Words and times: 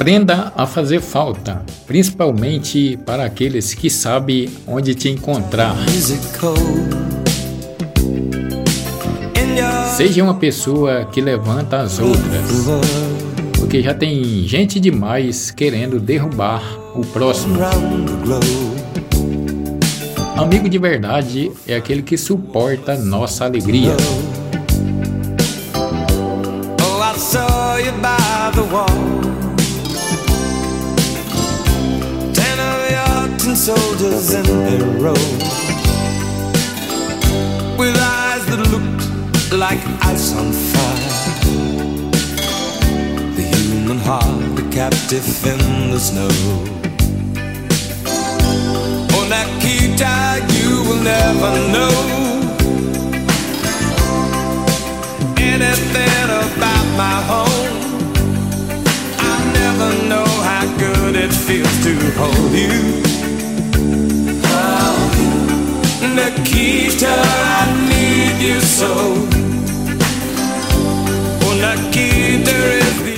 Aprenda 0.00 0.50
a 0.56 0.66
fazer 0.66 0.98
falta, 1.02 1.62
principalmente 1.86 2.98
para 3.04 3.22
aqueles 3.26 3.74
que 3.74 3.90
sabem 3.90 4.48
onde 4.66 4.94
te 4.94 5.10
encontrar. 5.10 5.76
Seja 9.94 10.24
uma 10.24 10.32
pessoa 10.36 11.04
que 11.04 11.20
levanta 11.20 11.82
as 11.82 11.98
outras, 11.98 12.46
porque 13.58 13.82
já 13.82 13.92
tem 13.92 14.24
gente 14.48 14.80
demais 14.80 15.50
querendo 15.50 16.00
derrubar 16.00 16.62
o 16.94 17.04
próximo. 17.04 17.58
Amigo 20.34 20.66
de 20.66 20.78
verdade 20.78 21.52
é 21.68 21.76
aquele 21.76 22.00
que 22.00 22.16
suporta 22.16 22.96
nossa 22.96 23.44
alegria. 23.44 23.94
Oh, 28.72 29.09
and 33.50 33.58
soldiers 33.58 34.32
in 34.32 34.44
their 34.44 34.84
row 35.02 35.22
With 37.80 37.96
eyes 37.98 38.44
that 38.46 38.62
looked 38.70 39.52
like 39.52 39.80
ice 40.12 40.32
on 40.40 40.52
fire. 40.70 41.14
The 43.34 43.42
human 43.42 43.98
heart, 43.98 44.60
a 44.60 44.64
captive 44.70 45.26
in 45.52 45.90
the 45.90 45.98
snow. 45.98 46.30
On 49.18 49.26
that 49.34 49.48
key 49.62 49.96
tag 49.96 50.40
you 50.58 50.70
will 50.86 51.02
never 51.02 51.50
know 51.74 51.96
Anything 55.52 56.28
about 56.42 56.86
my 57.02 57.18
home. 57.32 57.76
I 59.18 59.34
never 59.60 59.90
know 60.08 60.28
how 60.48 60.64
good 60.78 61.16
it 61.16 61.32
feels 61.32 61.76
to 61.84 61.92
hold 62.18 62.52
you. 62.52 63.09
Nikita, 66.20 67.08
I 67.08 67.88
need 67.88 68.46
you 68.46 68.60
so. 68.60 69.39